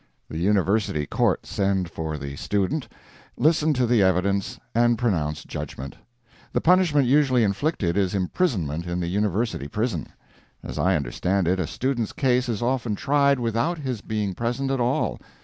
[0.29, 2.87] The University court send for the student,
[3.37, 5.95] listen to the evidence, and pronounce judgment.
[6.53, 10.07] The punishment usually inflicted is imprisonment in the University prison.
[10.63, 14.79] As I understand it, a student's case is often tried without his being present at
[14.79, 15.19] all.